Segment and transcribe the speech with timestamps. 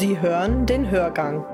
[0.00, 1.44] Sie hören den Hörgang.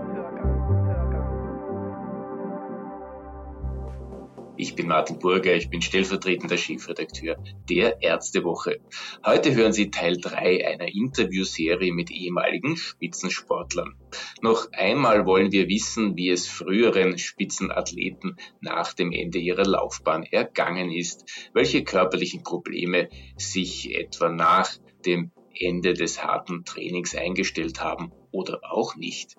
[4.57, 8.79] Ich bin Martin Burger, ich bin stellvertretender Chefredakteur der Ärztewoche.
[9.25, 13.97] Heute hören Sie Teil 3 einer Interviewserie mit ehemaligen Spitzensportlern.
[14.43, 20.93] Noch einmal wollen wir wissen, wie es früheren Spitzenathleten nach dem Ende ihrer Laufbahn ergangen
[20.93, 24.71] ist, welche körperlichen Probleme sich etwa nach
[25.05, 29.37] dem Ende des harten Trainings eingestellt haben oder auch nicht.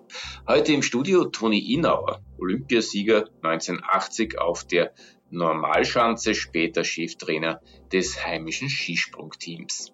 [0.48, 4.92] Heute im Studio Toni Inauer, Olympiasieger 1980 auf der
[5.30, 7.60] Normalschanze, später Cheftrainer
[7.92, 9.92] des heimischen Skisprungteams.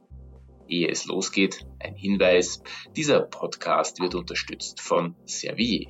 [0.69, 2.63] Ehe es losgeht, ein Hinweis,
[2.97, 5.87] dieser Podcast wird unterstützt von Servier.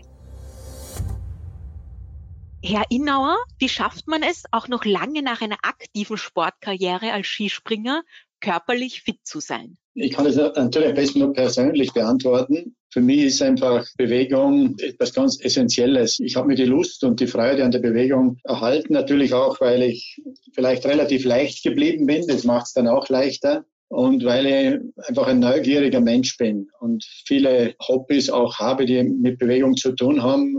[2.67, 8.03] Herr Innauer, wie schafft man es, auch noch lange nach einer aktiven Sportkarriere als Skispringer
[8.45, 9.77] körperlich fit zu sein?
[9.95, 12.77] Ich kann das natürlich am besten nur persönlich beantworten.
[12.93, 16.19] Für mich ist einfach Bewegung etwas ganz Essentielles.
[16.21, 19.83] Ich habe mir die Lust und die Freude an der Bewegung erhalten, natürlich auch, weil
[19.83, 20.21] ich
[20.53, 22.27] vielleicht relativ leicht geblieben bin.
[22.27, 27.05] Das macht es dann auch leichter und weil ich einfach ein neugieriger Mensch bin und
[27.27, 30.57] viele Hobbys auch habe, die mit Bewegung zu tun haben,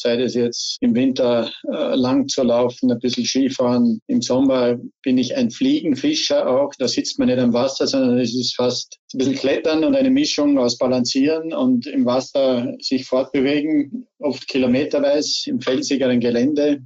[0.00, 4.00] sei das jetzt im Winter äh, lang zu laufen, ein bisschen Skifahren.
[4.06, 6.72] Im Sommer bin ich ein Fliegenfischer auch.
[6.78, 10.10] Da sitzt man nicht am Wasser, sondern es ist fast ein bisschen Klettern und eine
[10.10, 16.82] Mischung aus Balancieren und im Wasser sich fortbewegen, oft kilometerweise im felsigeren Gelände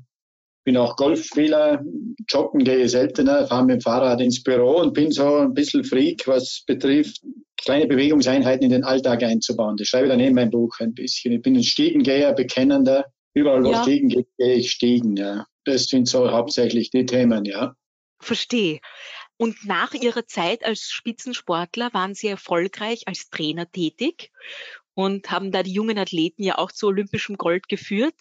[0.65, 1.83] bin auch Golfspieler,
[2.29, 5.85] joggen gehe ich seltener, fahre mit dem Fahrrad ins Büro und bin so ein bisschen
[5.85, 7.21] Freak, was betrifft,
[7.57, 9.77] kleine Bewegungseinheiten in den Alltag einzubauen.
[9.77, 11.33] Das schreibe ich dann in meinem Buch ein bisschen.
[11.33, 13.07] Ich bin ein Stiegengeher, bekennender.
[13.35, 13.83] Überall, wo ja.
[13.83, 15.47] Stiegen gibt, gehe ich Stiegen, ja.
[15.65, 17.75] Das sind so hauptsächlich die Themen, ja.
[18.21, 18.81] Verstehe.
[19.37, 24.31] Und nach Ihrer Zeit als Spitzensportler waren Sie erfolgreich als Trainer tätig
[24.95, 28.15] und haben da die jungen Athleten ja auch zu olympischem Gold geführt.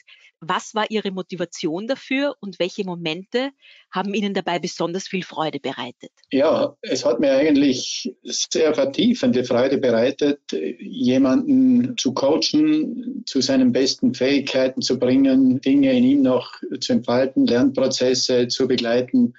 [0.44, 3.52] Was war Ihre Motivation dafür und welche Momente
[3.92, 6.12] haben Ihnen dabei besonders viel Freude bereitet?
[6.32, 10.40] Ja, es hat mir eigentlich sehr vertiefende Freude bereitet,
[10.80, 17.46] jemanden zu coachen, zu seinen besten Fähigkeiten zu bringen, Dinge in ihm noch zu entfalten,
[17.46, 19.36] Lernprozesse zu begleiten,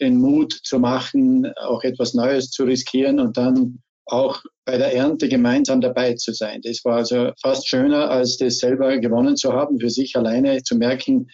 [0.00, 5.28] den Mut zu machen, auch etwas Neues zu riskieren und dann auch bei der Ernte
[5.28, 6.60] gemeinsam dabei zu sein.
[6.62, 10.76] Das war also fast schöner, als das selber gewonnen zu haben, für sich alleine zu
[10.76, 11.28] merken,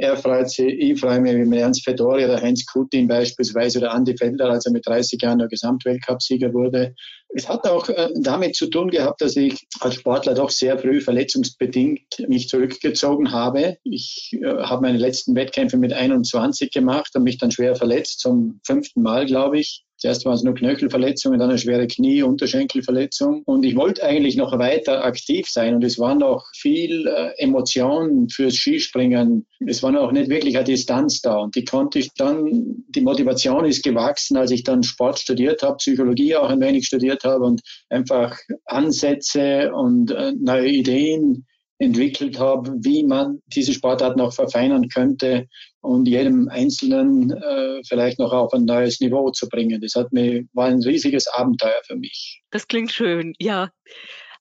[0.00, 4.16] er freut sich, ich freue mich, wie Ernst Fedori oder Heinz Kutin beispielsweise oder Andi
[4.16, 6.94] Felder, als er mit 30 Jahren der Gesamtweltcupsieger wurde.
[7.34, 11.00] Es hat auch äh, damit zu tun gehabt, dass ich als Sportler doch sehr früh
[11.00, 13.78] verletzungsbedingt mich zurückgezogen habe.
[13.82, 18.60] Ich äh, habe meine letzten Wettkämpfe mit 21 gemacht und mich dann schwer verletzt, zum
[18.64, 19.84] fünften Mal, glaube ich.
[19.98, 23.42] Zuerst waren es nur Knöchelverletzungen, dann eine schwere Knie-, Unterschenkelverletzung.
[23.44, 25.74] Und ich wollte eigentlich noch weiter aktiv sein.
[25.74, 29.46] Und es war noch viel äh, Emotion fürs Skispringen.
[29.66, 31.38] Es war noch nicht wirklich eine Distanz da.
[31.38, 35.76] Und die konnte ich dann, die Motivation ist gewachsen, als ich dann Sport studiert habe,
[35.76, 41.44] Psychologie auch ein wenig studiert habe und einfach Ansätze und äh, neue Ideen
[41.78, 45.46] entwickelt habe, wie man diese Sportart noch verfeinern könnte
[45.80, 49.80] und jedem Einzelnen äh, vielleicht noch auf ein neues Niveau zu bringen.
[49.80, 52.42] Das hat mir, war ein riesiges Abenteuer für mich.
[52.50, 53.70] Das klingt schön, ja.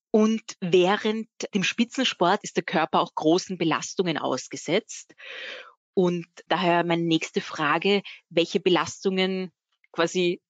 [0.09, 5.13] Und während dem Spitzensport ist der Körper auch großen Belastungen ausgesetzt.
[5.93, 9.51] Und daher meine nächste Frage, welche Belastungen
[9.91, 10.41] quasi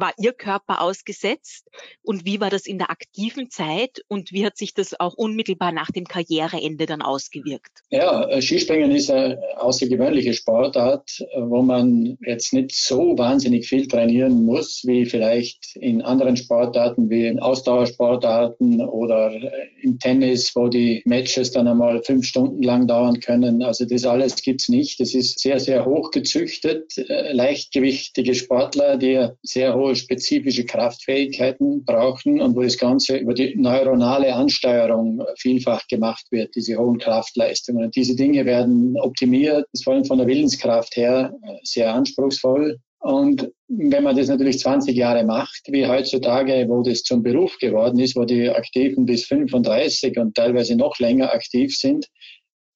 [0.00, 1.66] war Ihr Körper ausgesetzt
[2.02, 5.72] und wie war das in der aktiven Zeit und wie hat sich das auch unmittelbar
[5.72, 7.70] nach dem Karriereende dann ausgewirkt?
[7.90, 13.86] Ja, äh, Skispringen ist eine außergewöhnliche Sportart, äh, wo man jetzt nicht so wahnsinnig viel
[13.88, 19.50] trainieren muss, wie vielleicht in anderen Sportarten, wie in Ausdauersportarten oder äh,
[19.82, 23.62] im Tennis, wo die Matches dann einmal fünf Stunden lang dauern können.
[23.62, 25.00] Also das alles gibt's nicht.
[25.00, 26.92] Es ist sehr, sehr hoch gezüchtet,
[27.32, 34.34] leichtgewichtige Sportler, die sehr hohe spezifische Kraftfähigkeiten brauchen und wo das Ganze über die neuronale
[34.34, 37.84] Ansteuerung vielfach gemacht wird, diese hohen Kraftleistungen.
[37.84, 41.32] Und diese Dinge werden optimiert, vor allem von der Willenskraft her
[41.62, 42.78] sehr anspruchsvoll.
[43.00, 48.00] Und wenn man das natürlich 20 Jahre macht, wie heutzutage, wo das zum Beruf geworden
[48.00, 52.06] ist, wo die Aktiven bis 35 und teilweise noch länger aktiv sind,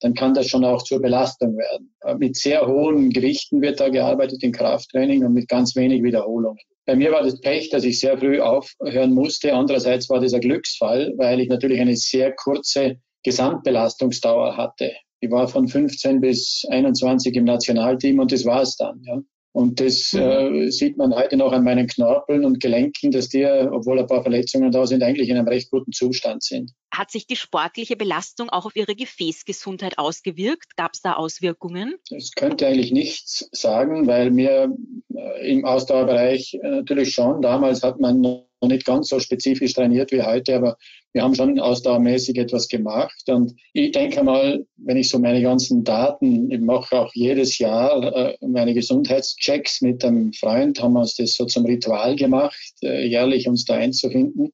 [0.00, 1.94] dann kann das schon auch zur Belastung werden.
[2.19, 6.59] Mit sehr hohen Gewichten wird da gearbeitet im Krafttraining und mit ganz wenig Wiederholungen.
[6.84, 9.55] Bei mir war das Pech, dass ich sehr früh aufhören musste.
[9.55, 14.93] Andererseits war das ein Glücksfall, weil ich natürlich eine sehr kurze Gesamtbelastungsdauer hatte.
[15.20, 19.00] Ich war von 15 bis 21 im Nationalteam und das war es dann.
[19.06, 19.20] Ja.
[19.52, 20.20] Und das mhm.
[20.20, 24.23] äh, sieht man heute noch an meinen Knorpeln und Gelenken, dass die, obwohl ein paar
[24.23, 26.73] Verletzungen da sind, eigentlich in einem recht guten Zustand sind.
[26.93, 30.77] Hat sich die sportliche Belastung auch auf Ihre Gefäßgesundheit ausgewirkt?
[30.77, 31.94] Gab es da Auswirkungen?
[32.11, 34.77] Das könnte eigentlich nichts sagen, weil mir
[35.15, 40.12] äh, im Ausdauerbereich äh, natürlich schon, damals hat man noch nicht ganz so spezifisch trainiert
[40.12, 40.77] wie heute, aber
[41.15, 43.23] wir haben schon ausdauermäßig etwas gemacht.
[43.27, 48.03] Und ich denke mal, wenn ich so meine ganzen Daten, ich mache auch jedes Jahr
[48.15, 53.06] äh, meine Gesundheitschecks mit einem Freund, haben wir uns das so zum Ritual gemacht, äh,
[53.06, 54.53] jährlich uns da einzufinden.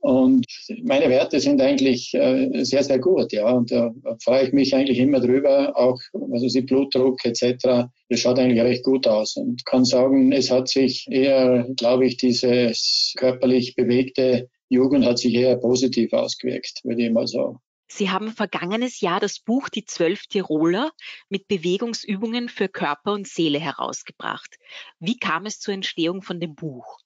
[0.00, 0.46] Und
[0.82, 3.50] meine Werte sind eigentlich äh, sehr, sehr gut, ja.
[3.50, 6.00] Und da freue ich mich eigentlich immer drüber, auch
[6.32, 7.88] also die Blutdruck etc.
[8.08, 12.16] Das schaut eigentlich recht gut aus und kann sagen, es hat sich eher, glaube ich,
[12.16, 17.58] dieses körperlich bewegte Jugend hat sich eher positiv ausgewirkt, würde ich mal sagen.
[17.88, 20.92] Sie haben vergangenes Jahr das Buch Die Zwölf Tiroler
[21.28, 24.58] mit Bewegungsübungen für Körper und Seele herausgebracht.
[25.00, 27.00] Wie kam es zur Entstehung von dem Buch?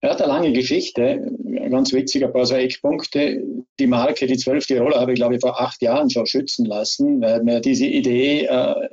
[0.00, 1.30] Er hat eine lange Geschichte,
[1.70, 3.42] ganz witzig, ein paar so Eckpunkte.
[3.78, 7.20] Die Marke, die zwölf Tiroler, habe ich, glaube ich, vor acht Jahren schon schützen lassen,
[7.20, 8.88] weil mir diese Idee, äh,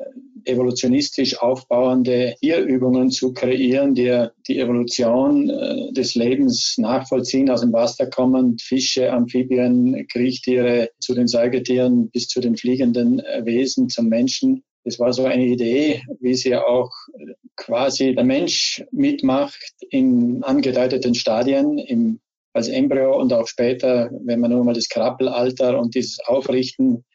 [0.47, 8.07] evolutionistisch aufbauende Tierübungen zu kreieren, die die Evolution äh, des Lebens nachvollziehen, aus dem Wasser
[8.07, 14.63] kommen, Fische, Amphibien, Kriechtiere zu den Säugetieren bis zu den fliegenden Wesen zum Menschen.
[14.83, 16.91] Das war so eine Idee, wie sie auch
[17.57, 22.19] quasi der Mensch mitmacht in angedeuteten Stadien, im,
[22.57, 27.05] als Embryo und auch später, wenn man nur mal das Krabbelalter und dieses Aufrichten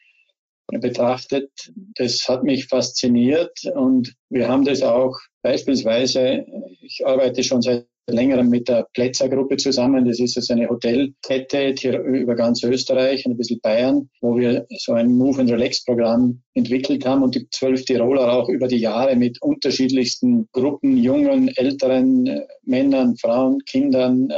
[0.67, 1.51] betrachtet.
[1.95, 6.45] Das hat mich fasziniert und wir haben das auch beispielsweise,
[6.81, 10.05] ich arbeite schon seit längerem mit der Plätzer-Gruppe zusammen.
[10.05, 14.93] Das ist also eine Hotelkette über ganz Österreich und ein bisschen Bayern, wo wir so
[14.93, 19.15] ein Move and Relax Programm entwickelt haben und die zwölf Tiroler auch über die Jahre
[19.15, 24.35] mit unterschiedlichsten Gruppen, jungen, älteren äh, Männern, Frauen, Kindern äh,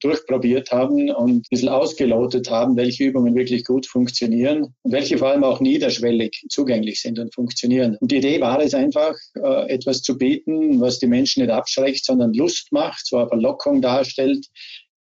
[0.00, 5.28] durchprobiert haben und ein bisschen ausgelotet haben, welche Übungen wirklich gut funktionieren und welche vor
[5.28, 7.96] allem auch niederschwellig zugänglich sind und funktionieren.
[8.00, 12.04] Und die Idee war es einfach, äh, etwas zu bieten, was die Menschen nicht abschreckt,
[12.04, 14.46] sondern Lust macht, eine Verlockung darstellt,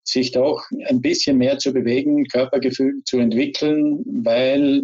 [0.03, 4.81] sich doch ein bisschen mehr zu bewegen, Körpergefühl zu entwickeln, weil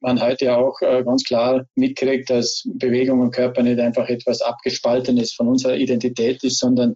[0.00, 5.32] man heute auch äh, ganz klar mitkriegt, dass Bewegung und Körper nicht einfach etwas Abgespaltenes
[5.32, 6.94] von unserer Identität ist, sondern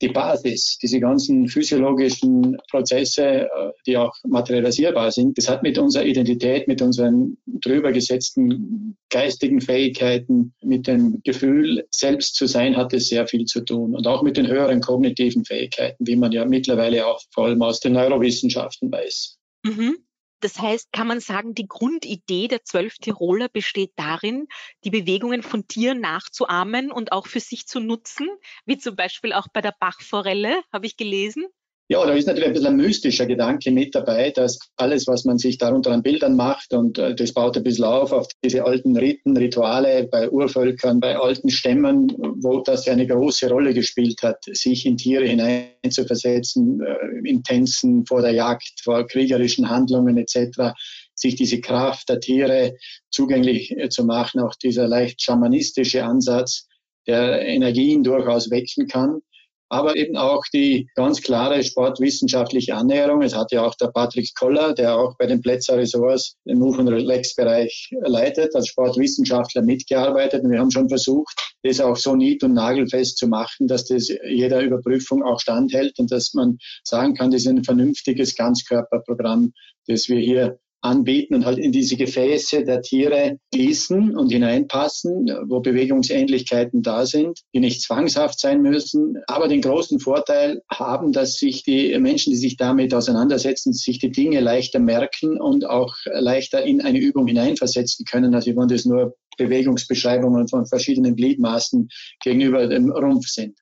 [0.00, 3.48] die Basis, diese ganzen physiologischen Prozesse, äh,
[3.86, 10.54] die auch materialisierbar sind, das hat mit unserer Identität, mit unseren drüber gesetzten geistigen Fähigkeiten,
[10.62, 13.94] mit dem Gefühl, selbst zu sein, hat es sehr viel zu tun.
[13.94, 17.80] Und auch mit den höheren kognitiven Fähigkeiten, wie man ja mittlerweile auch vor allem aus
[17.80, 19.38] den Neurowissenschaften weiß.
[19.64, 19.96] Mhm.
[20.40, 24.46] Das heißt, kann man sagen, die Grundidee der zwölf Tiroler besteht darin,
[24.84, 28.28] die Bewegungen von Tieren nachzuahmen und auch für sich zu nutzen,
[28.64, 31.46] wie zum Beispiel auch bei der Bachforelle, habe ich gelesen.
[31.90, 35.38] Ja, da ist natürlich ein bisschen ein mystischer Gedanke mit dabei, dass alles, was man
[35.38, 38.94] sich darunter an Bildern macht, und äh, das baut ein bisschen auf, auf diese alten
[38.94, 44.44] Riten, Rituale bei Urvölkern, bei alten Stämmen, wo das ja eine große Rolle gespielt hat,
[44.44, 50.74] sich in Tiere hineinzuversetzen, äh, in Tänzen vor der Jagd, vor kriegerischen Handlungen etc.,
[51.14, 52.76] sich diese Kraft der Tiere
[53.10, 56.66] zugänglich äh, zu machen, auch dieser leicht schamanistische Ansatz,
[57.06, 59.22] der Energien durchaus wecken kann
[59.68, 63.22] aber eben auch die ganz klare sportwissenschaftliche Annäherung.
[63.22, 66.78] Es hat ja auch der Patrick Koller, der auch bei den Plätzer Ressorts den Move-
[66.78, 70.44] und Relax-Bereich leitet, als Sportwissenschaftler mitgearbeitet.
[70.44, 74.08] Und wir haben schon versucht, das auch so nied- und nagelfest zu machen, dass das
[74.08, 79.52] jeder Überprüfung auch standhält und dass man sagen kann, das ist ein vernünftiges Ganzkörperprogramm,
[79.86, 85.60] das wir hier anbieten und halt in diese Gefäße der Tiere gießen und hineinpassen, wo
[85.60, 91.64] Bewegungsähnlichkeiten da sind, die nicht zwangshaft sein müssen, aber den großen Vorteil haben, dass sich
[91.64, 96.80] die Menschen, die sich damit auseinandersetzen, sich die Dinge leichter merken und auch leichter in
[96.80, 101.88] eine Übung hineinversetzen können, als wenn das nur Bewegungsbeschreibungen von verschiedenen Gliedmaßen
[102.20, 103.58] gegenüber dem Rumpf sind.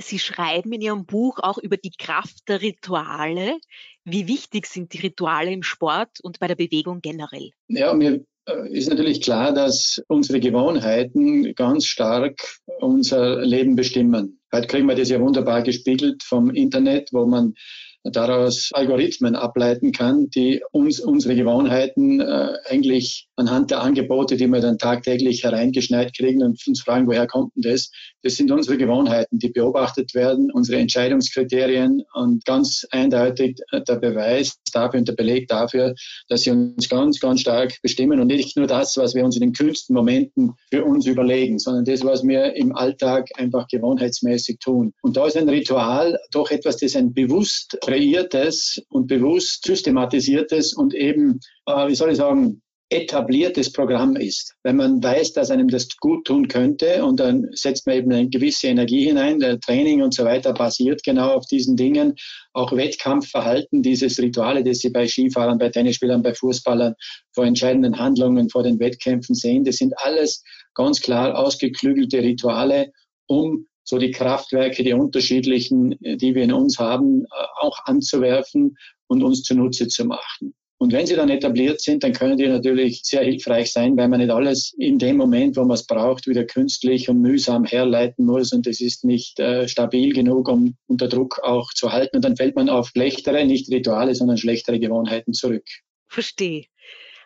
[0.00, 3.58] Sie schreiben in Ihrem Buch auch über die Kraft der Rituale.
[4.04, 7.50] Wie wichtig sind die Rituale im Sport und bei der Bewegung generell?
[7.68, 12.40] Ja, mir äh, ist natürlich klar, dass unsere Gewohnheiten ganz stark
[12.80, 14.40] unser Leben bestimmen.
[14.52, 17.54] Heute kriegen wir das ja wunderbar gespiegelt vom Internet, wo man
[18.04, 24.60] daraus Algorithmen ableiten kann, die uns unsere Gewohnheiten äh, eigentlich anhand der Angebote, die wir
[24.60, 27.90] dann tagtäglich hereingeschneit kriegen und uns fragen, woher kommt denn das?
[28.22, 35.00] Das sind unsere Gewohnheiten, die beobachtet werden, unsere Entscheidungskriterien und ganz eindeutig der Beweis dafür
[35.00, 35.94] und der Beleg dafür,
[36.28, 39.42] dass sie uns ganz, ganz stark bestimmen und nicht nur das, was wir uns in
[39.42, 44.92] den kühnsten Momenten für uns überlegen, sondern das, was wir im Alltag einfach gewohnheitsmäßig tun.
[45.02, 50.94] Und da ist ein Ritual doch etwas, das ein bewusst kreiertes und bewusst systematisiertes und
[50.94, 54.54] eben, äh, wie soll ich sagen, etabliertes Programm ist.
[54.62, 58.28] Wenn man weiß, dass einem das gut tun könnte und dann setzt man eben eine
[58.28, 62.14] gewisse Energie hinein, der Training und so weiter basiert genau auf diesen Dingen.
[62.52, 66.94] Auch Wettkampfverhalten, dieses Rituale, das Sie bei Skifahrern, bei Tennisspielern, bei Fußballern
[67.34, 70.42] vor entscheidenden Handlungen, vor den Wettkämpfen sehen, das sind alles
[70.74, 72.92] ganz klar ausgeklügelte Rituale,
[73.26, 77.26] um so die Kraftwerke, die unterschiedlichen, die wir in uns haben,
[77.60, 80.54] auch anzuwerfen und uns zunutze zu machen.
[80.82, 84.18] Und wenn sie dann etabliert sind, dann können die natürlich sehr hilfreich sein, weil man
[84.18, 88.52] nicht alles in dem Moment, wo man es braucht, wieder künstlich und mühsam herleiten muss
[88.52, 92.16] und es ist nicht äh, stabil genug, um unter Druck auch zu halten.
[92.16, 95.62] Und dann fällt man auf schlechtere, nicht Rituale, sondern schlechtere Gewohnheiten zurück.
[96.08, 96.64] Verstehe.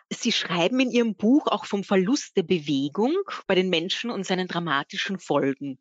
[0.09, 3.13] Sie schreiben in Ihrem Buch auch vom Verlust der Bewegung
[3.45, 5.79] bei den Menschen und seinen dramatischen Folgen.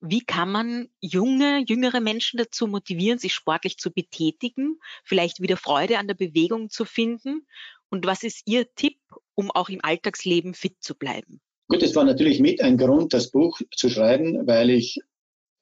[0.00, 5.98] Wie kann man junge, jüngere Menschen dazu motivieren, sich sportlich zu betätigen, vielleicht wieder Freude
[5.98, 7.46] an der Bewegung zu finden?
[7.88, 8.98] Und was ist Ihr Tipp,
[9.34, 11.40] um auch im Alltagsleben fit zu bleiben?
[11.68, 14.98] Gut, es war natürlich mit ein Grund, das Buch zu schreiben, weil ich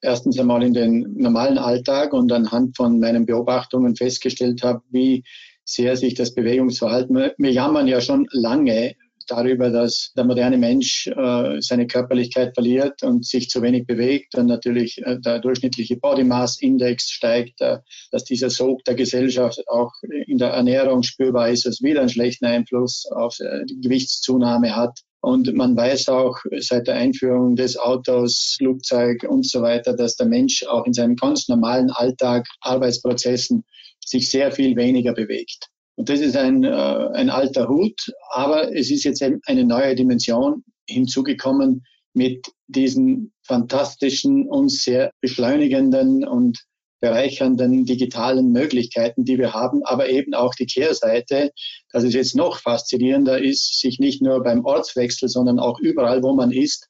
[0.01, 5.23] erstens einmal in den normalen Alltag und anhand von meinen Beobachtungen festgestellt habe, wie
[5.63, 8.95] sehr sich das Bewegungsverhalten, wir jammern ja schon lange
[9.31, 14.47] darüber, dass der moderne Mensch äh, seine Körperlichkeit verliert und sich zu wenig bewegt und
[14.47, 17.77] natürlich äh, der durchschnittliche Body Mass Index steigt, äh,
[18.11, 19.91] dass dieser Sog der Gesellschaft auch
[20.27, 24.99] in der Ernährung spürbar ist, was wieder einen schlechten Einfluss auf äh, die Gewichtszunahme hat.
[25.23, 30.25] Und man weiß auch seit der Einführung des Autos, Flugzeug und so weiter, dass der
[30.25, 33.63] Mensch auch in seinem ganz normalen Alltag, Arbeitsprozessen
[34.11, 35.67] sich sehr viel weniger bewegt.
[35.95, 40.63] Und das ist ein, äh, ein alter Hut, aber es ist jetzt eine neue Dimension
[40.87, 46.59] hinzugekommen mit diesen fantastischen, uns sehr beschleunigenden und
[46.99, 51.51] bereichernden digitalen Möglichkeiten, die wir haben, aber eben auch die Kehrseite,
[51.91, 56.35] dass es jetzt noch faszinierender ist, sich nicht nur beim Ortswechsel, sondern auch überall, wo
[56.35, 56.87] man ist,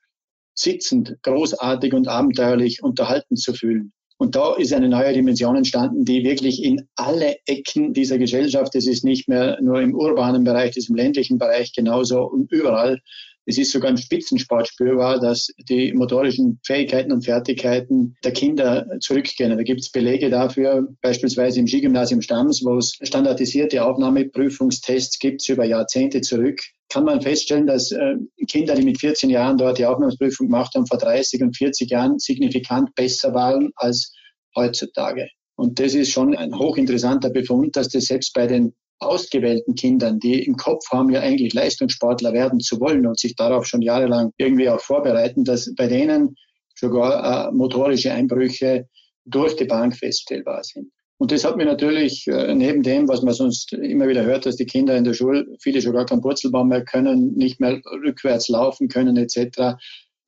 [0.53, 3.93] sitzend, großartig und abenteuerlich unterhalten zu fühlen.
[4.21, 8.85] Und da ist eine neue Dimension entstanden, die wirklich in alle Ecken dieser Gesellschaft, es
[8.85, 13.01] ist nicht mehr nur im urbanen Bereich, es ist im ländlichen Bereich genauso und überall.
[13.45, 19.55] Es ist sogar im Spitzensport spürbar, dass die motorischen Fähigkeiten und Fertigkeiten der Kinder zurückgehen.
[19.57, 25.65] Da gibt es Belege dafür, beispielsweise im Skigymnasium Stams, wo es standardisierte Aufnahmeprüfungstests gibt über
[25.65, 28.15] Jahrzehnte zurück kann man feststellen, dass äh,
[28.49, 32.19] Kinder, die mit 14 Jahren dort die Aufnahmeprüfung gemacht haben, vor 30 und 40 Jahren
[32.19, 34.13] signifikant besser waren als
[34.55, 35.29] heutzutage.
[35.55, 40.43] Und das ist schon ein hochinteressanter Befund, dass das selbst bei den ausgewählten Kindern, die
[40.43, 44.69] im Kopf haben, ja eigentlich Leistungssportler werden zu wollen und sich darauf schon jahrelang irgendwie
[44.69, 46.35] auch vorbereiten, dass bei denen
[46.75, 48.87] sogar äh, motorische Einbrüche
[49.25, 50.91] durch die Bank feststellbar sind.
[51.17, 54.55] Und das hat mir natürlich äh, neben dem, was man sonst immer wieder hört, dass
[54.55, 58.49] die Kinder in der Schule, viele schon gar keinen Purzelbaum mehr können, nicht mehr rückwärts
[58.49, 59.75] laufen können etc.,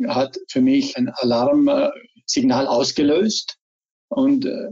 [0.07, 3.57] hat für mich ein Alarmsignal ausgelöst
[4.09, 4.69] und äh,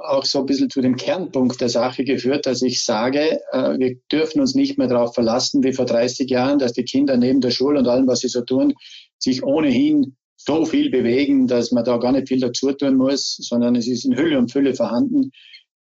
[0.00, 3.96] auch so ein bisschen zu dem Kernpunkt der Sache geführt, dass ich sage, äh, wir
[4.10, 7.50] dürfen uns nicht mehr darauf verlassen, wie vor 30 Jahren, dass die Kinder neben der
[7.50, 8.74] Schule und allem, was sie so tun,
[9.18, 13.76] sich ohnehin so viel bewegen, dass man da gar nicht viel dazu tun muss, sondern
[13.76, 15.32] es ist in Hülle und Fülle vorhanden.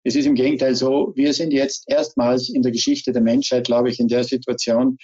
[0.05, 3.89] Es ist im Gegenteil so, wir sind jetzt erstmals in der Geschichte der Menschheit, glaube
[3.89, 4.99] ich, in der Situation,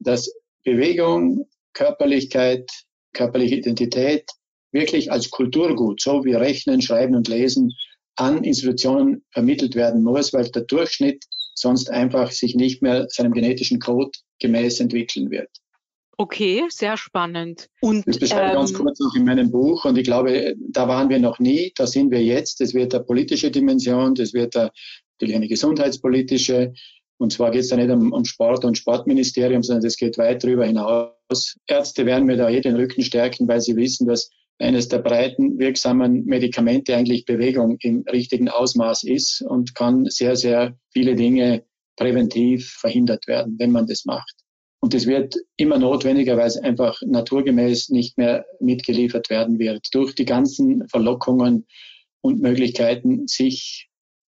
[0.00, 0.32] dass
[0.64, 2.68] Bewegung, Körperlichkeit,
[3.12, 4.24] körperliche Identität
[4.72, 7.72] wirklich als Kulturgut, so wie Rechnen, Schreiben und Lesen,
[8.18, 13.78] an Institutionen vermittelt werden muss, weil der Durchschnitt sonst einfach sich nicht mehr seinem genetischen
[13.78, 14.10] Code
[14.40, 15.48] gemäß entwickeln wird.
[16.20, 17.68] Okay, sehr spannend.
[17.80, 20.88] Und, das beschreibe ich ähm, ganz kurz noch in meinem Buch und ich glaube, da
[20.88, 22.60] waren wir noch nie, da sind wir jetzt.
[22.60, 24.72] Das wird eine politische Dimension, das wird eine,
[25.12, 26.72] natürlich eine gesundheitspolitische.
[27.18, 30.42] Und zwar geht es da nicht um, um Sport und Sportministerium, sondern es geht weit
[30.42, 31.56] darüber hinaus.
[31.68, 35.58] Ärzte werden mir da eh den Rücken stärken, weil sie wissen, dass eines der breiten
[35.58, 41.64] wirksamen Medikamente eigentlich Bewegung im richtigen Ausmaß ist und kann sehr, sehr viele Dinge
[41.96, 44.34] präventiv verhindert werden, wenn man das macht.
[44.80, 49.88] Und das wird immer notwendigerweise einfach naturgemäß nicht mehr mitgeliefert werden wird.
[49.92, 51.66] Durch die ganzen Verlockungen
[52.20, 53.87] und Möglichkeiten, sich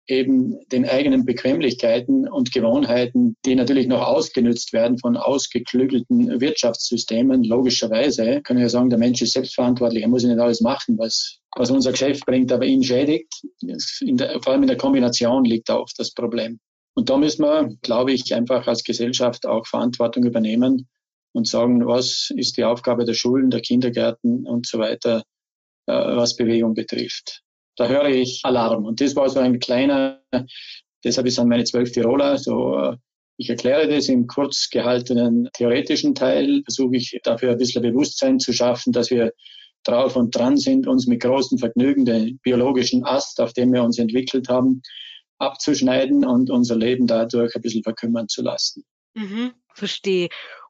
[0.09, 8.41] eben den eigenen Bequemlichkeiten und Gewohnheiten, die natürlich noch ausgenützt werden von ausgeklügelten Wirtschaftssystemen, logischerweise,
[8.41, 11.91] können wir sagen, der Mensch ist selbstverantwortlich, er muss nicht alles machen, was, was unser
[11.91, 13.31] Geschäft bringt, aber ihn schädigt.
[13.61, 16.59] Der, vor allem in der Kombination liegt auch das Problem.
[16.95, 20.87] Und da müssen wir, glaube ich, einfach als Gesellschaft auch Verantwortung übernehmen
[21.33, 25.23] und sagen, was ist die Aufgabe der Schulen, der Kindergärten und so weiter,
[25.85, 27.43] äh, was Bewegung betrifft.
[27.79, 28.83] Da höre ich Alarm.
[28.83, 30.21] Und das war so ein kleiner,
[31.03, 32.97] deshalb ist an meine zwölf Tiroler so, äh,
[33.37, 38.51] ich erkläre das im kurz gehaltenen theoretischen Teil, versuche ich dafür ein bisschen Bewusstsein zu
[38.51, 39.31] schaffen, dass wir
[39.85, 43.97] drauf und dran sind, uns mit großem Vergnügen den biologischen Ast, auf dem wir uns
[43.97, 44.81] entwickelt haben,
[45.37, 48.83] abzuschneiden und unser Leben dadurch ein bisschen verkümmern zu lassen.
[49.13, 50.27] Mhm, verstehe.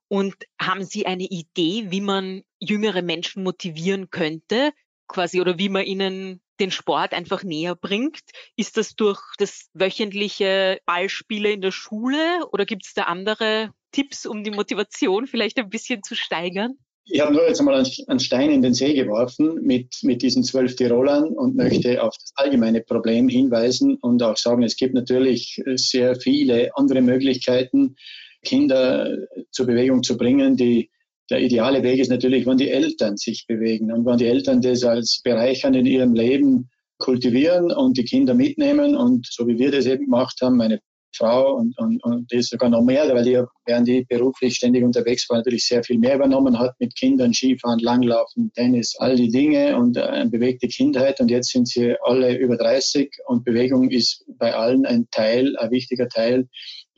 [0.09, 4.73] Und haben Sie eine Idee, wie man jüngere Menschen motivieren könnte,
[5.09, 8.21] quasi, oder wie man ihnen den Sport einfach näher bringt?
[8.55, 14.25] Ist das durch das wöchentliche Ballspiele in der Schule oder gibt es da andere Tipps,
[14.25, 16.75] um die Motivation vielleicht ein bisschen zu steigern?
[17.11, 20.75] Ich habe nur jetzt einmal einen Stein in den See geworfen mit, mit diesen zwölf
[20.75, 26.15] Tirolern und möchte auf das allgemeine Problem hinweisen und auch sagen, es gibt natürlich sehr
[26.15, 27.95] viele andere Möglichkeiten,
[28.43, 29.17] Kinder
[29.49, 30.55] zur Bewegung zu bringen.
[30.55, 30.91] Die,
[31.29, 34.83] der ideale Weg ist natürlich, wenn die Eltern sich bewegen und wenn die Eltern das
[34.83, 39.85] als bereichernd in ihrem Leben kultivieren und die Kinder mitnehmen und so wie wir das
[39.85, 40.79] eben gemacht haben, meine
[41.15, 45.27] Frau und, und, und das sogar noch mehr, weil die, während die beruflich ständig unterwegs
[45.29, 49.77] war, natürlich sehr viel mehr übernommen hat mit Kindern, Skifahren, Langlaufen, Tennis, all die Dinge
[49.77, 51.19] und äh, eine bewegte Kindheit.
[51.19, 55.71] Und jetzt sind sie alle über 30 und Bewegung ist bei allen ein Teil, ein
[55.71, 56.47] wichtiger Teil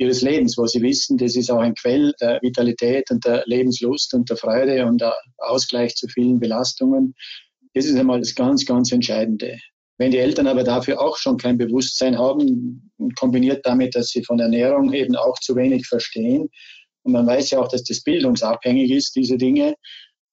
[0.01, 4.13] ihres Lebens, wo sie wissen, das ist auch ein Quell der Vitalität und der Lebenslust
[4.15, 7.13] und der Freude und der Ausgleich zu vielen Belastungen.
[7.75, 9.57] Das ist einmal das ganz, ganz Entscheidende.
[9.97, 14.39] Wenn die Eltern aber dafür auch schon kein Bewusstsein haben, kombiniert damit, dass sie von
[14.39, 16.49] Ernährung eben auch zu wenig verstehen,
[17.03, 19.75] und man weiß ja auch, dass das bildungsabhängig ist, diese Dinge,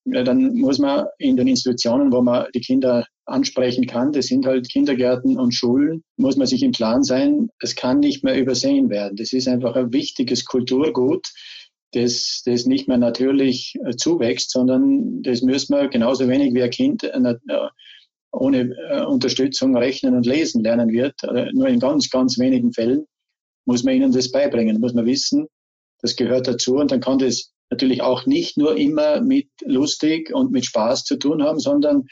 [0.05, 4.69] dann muss man in den Institutionen, wo man die Kinder ansprechen kann, das sind halt
[4.69, 9.17] Kindergärten und Schulen, muss man sich im Klaren sein, es kann nicht mehr übersehen werden.
[9.17, 11.27] Das ist einfach ein wichtiges Kulturgut,
[11.93, 17.05] das, das nicht mehr natürlich zuwächst, sondern das müssen wir genauso wenig wie ein Kind
[17.05, 17.35] äh,
[18.33, 21.15] ohne äh, Unterstützung rechnen und lesen lernen wird.
[21.25, 23.07] Äh, nur in ganz, ganz wenigen Fällen
[23.65, 25.47] muss man ihnen das beibringen, muss man wissen,
[26.01, 30.53] das gehört dazu und dann kann das natürlich auch nicht nur immer mit lustig und
[30.53, 32.07] mit Spaß zu tun haben, sondern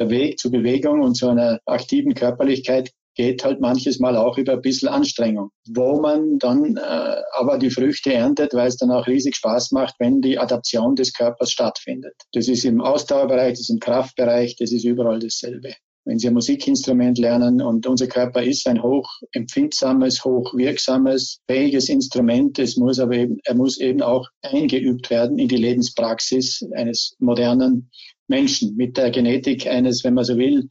[0.00, 4.54] der Weg zur Bewegung und zu einer aktiven Körperlichkeit geht halt manches Mal auch über
[4.54, 9.06] ein bisschen Anstrengung, wo man dann äh, aber die Früchte erntet, weil es dann auch
[9.06, 12.14] riesig Spaß macht, wenn die Adaption des Körpers stattfindet.
[12.32, 15.74] Das ist im Ausdauerbereich, das ist im Kraftbereich, das ist überall dasselbe.
[16.06, 22.78] Wenn Sie ein Musikinstrument lernen und unser Körper ist ein hochempfindsames, hochwirksames, fähiges Instrument, es
[22.78, 27.90] muss aber eben, er muss eben auch eingeübt werden in die Lebenspraxis eines modernen
[28.30, 30.68] Menschen mit der Genetik eines, wenn man so will,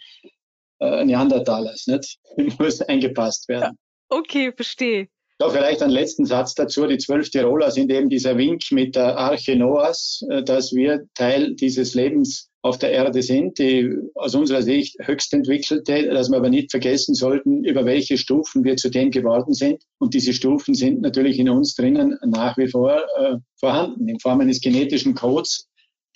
[0.80, 2.18] äh, Neandertalers, nicht?
[2.60, 3.78] muss eingepasst werden.
[4.10, 5.08] Okay, verstehe.
[5.38, 6.86] Da vielleicht einen letzten Satz dazu.
[6.86, 11.56] Die zwölf Tiroler sind eben dieser Wink mit der Arche Noahs, äh, dass wir Teil
[11.56, 16.50] dieses Lebens auf der Erde sind, die aus unserer Sicht höchst entwickelte, dass wir aber
[16.50, 19.82] nicht vergessen sollten, über welche Stufen wir zu dem geworden sind.
[19.98, 24.42] Und diese Stufen sind natürlich in uns drinnen nach wie vor äh, vorhanden in Form
[24.42, 25.69] eines genetischen Codes,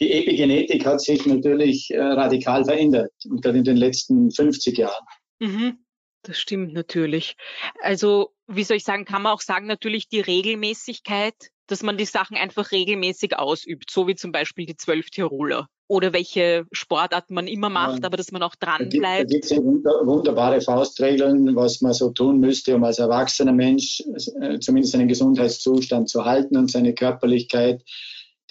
[0.03, 5.05] die Epigenetik hat sich natürlich äh, radikal verändert, und gerade in den letzten 50 Jahren.
[5.39, 5.77] Mhm,
[6.23, 7.35] das stimmt natürlich.
[7.81, 11.35] Also, wie soll ich sagen, kann man auch sagen, natürlich die Regelmäßigkeit,
[11.67, 15.67] dass man die Sachen einfach regelmäßig ausübt, so wie zum Beispiel die zwölf Tiroler.
[15.87, 18.05] Oder welche Sportarten man immer macht, ja.
[18.05, 19.29] aber dass man auch dran bleibt.
[19.29, 24.01] Da gibt es wunderbare Faustregeln, was man so tun müsste, um als erwachsener Mensch
[24.41, 27.83] äh, zumindest seinen Gesundheitszustand zu halten und seine Körperlichkeit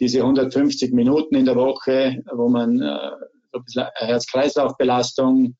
[0.00, 3.11] diese 150 Minuten in der Woche, wo man äh,
[3.94, 5.55] Herz-Kreislauf-Belastung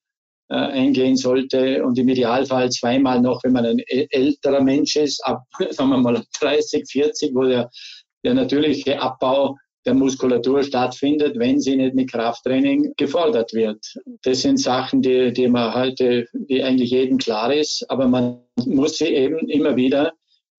[0.51, 5.45] äh, eingehen sollte und im Idealfall zweimal noch, wenn man ein älterer Mensch ist, ab,
[5.71, 7.71] sagen wir mal 30, 40, wo der,
[8.25, 13.85] der natürliche Abbau der Muskulatur stattfindet, wenn sie nicht mit Krafttraining gefordert wird.
[14.23, 18.99] Das sind Sachen, die, die man heute, die eigentlich jedem klar ist, aber man muss
[18.99, 20.13] sie eben immer wieder,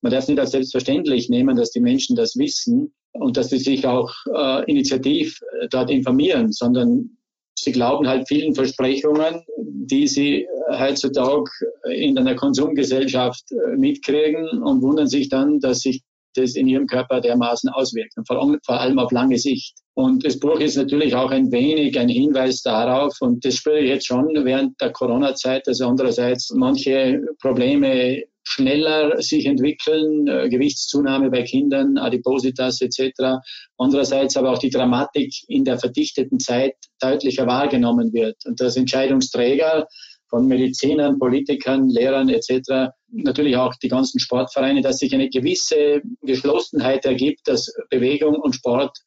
[0.03, 3.85] man darf nicht als selbstverständlich nehmen, dass die Menschen das wissen, und dass sie sich
[3.85, 7.11] auch äh, initiativ äh, dort informieren, sondern
[7.57, 11.51] sie glauben halt vielen Versprechungen, die sie heutzutage
[11.91, 16.01] in einer Konsumgesellschaft äh, mitkriegen und wundern sich dann, dass sich
[16.35, 19.75] das in ihrem Körper dermaßen auswirkt, und vor allem auf lange Sicht.
[19.93, 23.89] Und das Buch ist natürlich auch ein wenig ein Hinweis darauf, und das spüre ich
[23.89, 31.43] jetzt schon während der Corona-Zeit, dass andererseits manche Probleme schneller sich entwickeln, äh, Gewichtszunahme bei
[31.43, 33.39] Kindern, Adipositas etc.
[33.77, 39.87] Andererseits aber auch die Dramatik in der verdichteten Zeit deutlicher wahrgenommen wird und dass Entscheidungsträger
[40.29, 47.05] von Medizinern, Politikern, Lehrern etc., natürlich auch die ganzen Sportvereine, dass sich eine gewisse Geschlossenheit
[47.05, 48.97] ergibt, dass Bewegung und Sport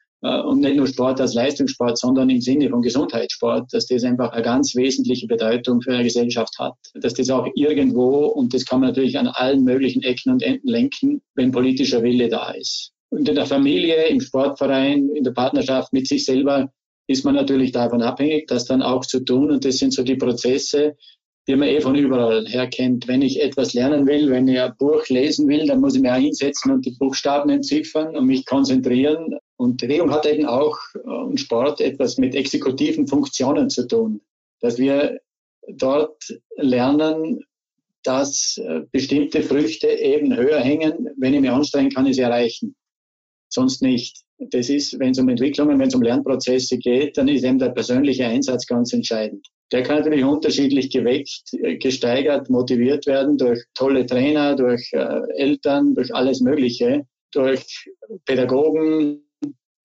[0.44, 4.42] und nicht nur Sport als Leistungssport, sondern im Sinne von Gesundheitssport, dass das einfach eine
[4.42, 6.74] ganz wesentliche Bedeutung für eine Gesellschaft hat.
[6.94, 10.68] Dass das auch irgendwo, und das kann man natürlich an allen möglichen Ecken und Enden
[10.68, 12.92] lenken, wenn politischer Wille da ist.
[13.10, 16.70] Und in der Familie, im Sportverein, in der Partnerschaft mit sich selber
[17.08, 19.50] ist man natürlich davon abhängig, das dann auch zu tun.
[19.50, 20.96] Und das sind so die Prozesse,
[21.46, 23.06] die man eh von überall her kennt.
[23.06, 26.10] Wenn ich etwas lernen will, wenn ich ein Buch lesen will, dann muss ich mich
[26.10, 29.36] auch hinsetzen und die Buchstaben entziffern und mich konzentrieren.
[29.56, 34.20] Und Bewegung hat eben auch äh, und Sport etwas mit exekutiven Funktionen zu tun.
[34.60, 35.20] Dass wir
[35.68, 36.22] dort
[36.56, 37.44] lernen,
[38.02, 41.08] dass äh, bestimmte Früchte eben höher hängen.
[41.16, 42.76] Wenn ich mich anstrengen kann ich sie erreichen.
[43.48, 44.22] Sonst nicht.
[44.38, 47.70] Das ist, wenn es um Entwicklungen, wenn es um Lernprozesse geht, dann ist eben der
[47.70, 49.46] persönliche Einsatz ganz entscheidend.
[49.72, 55.94] Der kann natürlich unterschiedlich geweckt, äh, gesteigert, motiviert werden durch tolle Trainer, durch äh, Eltern,
[55.94, 57.90] durch alles Mögliche, durch
[58.26, 59.25] Pädagogen,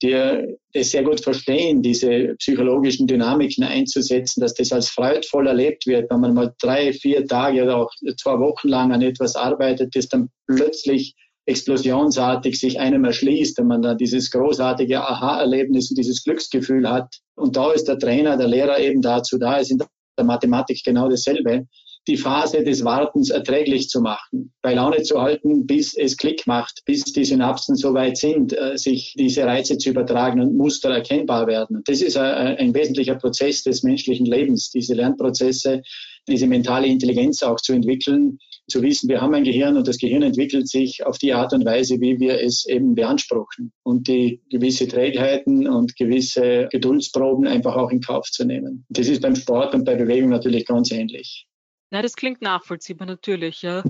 [0.01, 6.09] die das sehr gut verstehen, diese psychologischen Dynamiken einzusetzen, dass das als freudvoll erlebt wird,
[6.09, 10.07] wenn man mal drei, vier Tage oder auch zwei Wochen lang an etwas arbeitet, das
[10.07, 16.89] dann plötzlich explosionsartig sich einem erschließt und man dann dieses großartige Aha-Erlebnis und dieses Glücksgefühl
[16.89, 17.15] hat.
[17.35, 21.09] Und da ist der Trainer, der Lehrer eben dazu da, ist in der Mathematik genau
[21.09, 21.67] dasselbe,
[22.07, 26.81] die Phase des Wartens erträglich zu machen, bei Laune zu halten, bis es Klick macht,
[26.85, 31.47] bis die Synapsen so weit sind, äh, sich diese Reize zu übertragen und Muster erkennbar
[31.47, 31.81] werden.
[31.85, 35.81] Das ist ein, ein wesentlicher Prozess des menschlichen Lebens, diese Lernprozesse,
[36.27, 40.23] diese mentale Intelligenz auch zu entwickeln, zu wissen, wir haben ein Gehirn und das Gehirn
[40.23, 44.87] entwickelt sich auf die Art und Weise, wie wir es eben beanspruchen und die gewisse
[44.87, 48.85] Trägheiten und gewisse Geduldsproben einfach auch in Kauf zu nehmen.
[48.89, 51.47] Das ist beim Sport und bei Bewegung natürlich ganz ähnlich.
[51.91, 53.83] Na, das klingt nachvollziehbar natürlich, ja.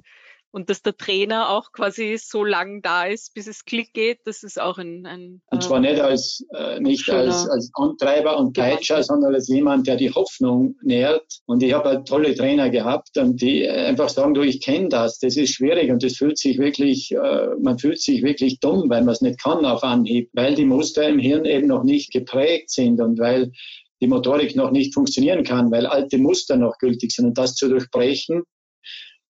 [0.53, 4.43] Und dass der Trainer auch quasi so lang da ist, bis es Klick geht, das
[4.43, 5.05] ist auch ein.
[5.05, 9.87] ein und zwar nicht als äh, nicht als, als Antreiber und Peitscher, sondern als jemand,
[9.87, 11.39] der die Hoffnung nährt.
[11.45, 15.19] Und ich habe halt tolle Trainer gehabt und die einfach sagen, du, ich kenne das,
[15.19, 19.05] das ist schwierig und das fühlt sich wirklich, äh, man fühlt sich wirklich dumm, weil
[19.05, 22.71] man es nicht kann auf Anhieb, weil die Muster im Hirn eben noch nicht geprägt
[22.71, 23.53] sind und weil
[24.01, 27.25] die Motorik noch nicht funktionieren kann, weil alte Muster noch gültig sind.
[27.27, 28.43] Und das zu durchbrechen,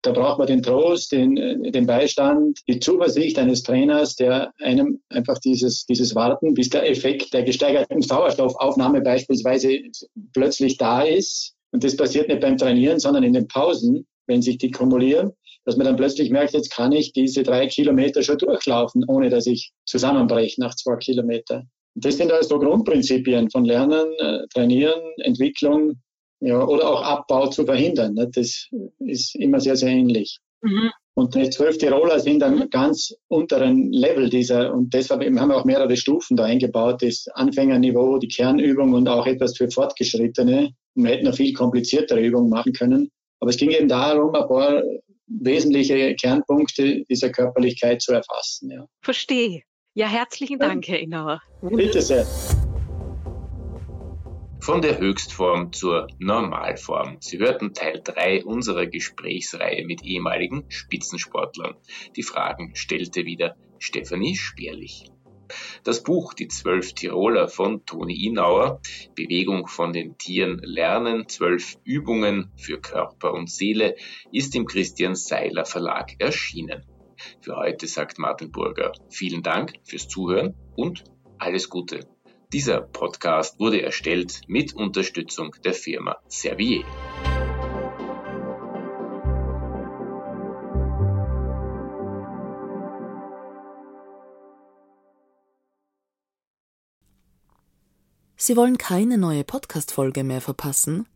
[0.03, 5.37] da braucht man den Trost, den, den Beistand, die Zuversicht eines Trainers, der einem einfach
[5.39, 9.79] dieses, dieses Warten, bis der Effekt der gesteigerten Sauerstoffaufnahme beispielsweise
[10.33, 11.53] plötzlich da ist.
[11.71, 15.33] Und das passiert nicht beim Trainieren, sondern in den Pausen, wenn sich die kumulieren,
[15.65, 19.45] dass man dann plötzlich merkt, jetzt kann ich diese drei Kilometer schon durchlaufen, ohne dass
[19.45, 21.69] ich zusammenbreche nach zwei Kilometern.
[21.95, 25.99] Das sind also Grundprinzipien von Lernen, äh, Trainieren, Entwicklung
[26.39, 28.13] ja, oder auch Abbau zu verhindern.
[28.13, 28.29] Ne?
[28.33, 28.67] Das
[28.99, 30.39] ist immer sehr, sehr ähnlich.
[30.61, 30.91] Mhm.
[31.13, 35.65] Und die zwölf Tiroler sind am ganz unteren Level dieser, und deshalb haben wir auch
[35.65, 40.69] mehrere Stufen da eingebaut, das Anfängerniveau, die Kernübung und auch etwas für Fortgeschrittene.
[40.95, 43.09] Und wir hätten noch viel kompliziertere Übungen machen können.
[43.39, 44.81] Aber es ging eben darum, ein paar
[45.27, 48.71] wesentliche Kernpunkte dieser Körperlichkeit zu erfassen.
[48.71, 48.85] Ja.
[49.01, 49.61] Verstehe.
[49.93, 51.41] Ja, herzlichen Dank, Herr Inauer.
[51.61, 52.25] Bitte sehr.
[54.61, 57.17] Von der Höchstform zur Normalform.
[57.19, 61.75] Sie hörten Teil 3 unserer Gesprächsreihe mit ehemaligen Spitzensportlern.
[62.15, 65.11] Die Fragen stellte wieder Stefanie Speerlich.
[65.83, 68.79] Das Buch Die zwölf Tiroler von Toni Inauer,
[69.15, 73.95] Bewegung von den Tieren lernen, zwölf Übungen für Körper und Seele,
[74.31, 76.85] ist im Christian Seiler Verlag erschienen.
[77.41, 81.03] Für heute sagt Martin Burger vielen Dank fürs Zuhören und
[81.37, 82.07] alles Gute.
[82.53, 86.83] Dieser Podcast wurde erstellt mit Unterstützung der Firma Servier.
[98.35, 101.07] Sie wollen keine neue Podcast-Folge mehr verpassen?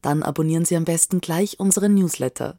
[0.00, 2.58] Dann abonnieren Sie am besten gleich unseren Newsletter.